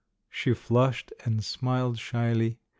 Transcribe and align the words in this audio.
She 0.31 0.55
flushed, 0.55 1.13
and 1.25 1.43
smiled 1.43 1.99
shyly. 1.99 2.57